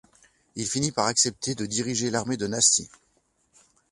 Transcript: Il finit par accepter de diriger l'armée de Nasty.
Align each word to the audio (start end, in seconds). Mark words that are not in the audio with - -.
Il 0.55 0.65
finit 0.65 0.91
par 0.91 1.05
accepter 1.05 1.53
de 1.53 1.67
diriger 1.67 2.09
l'armée 2.09 2.35
de 2.35 2.47
Nasty. 2.47 2.89